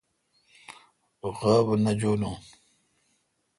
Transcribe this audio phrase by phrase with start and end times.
[1.39, 2.35] غاب نہ جولوں۔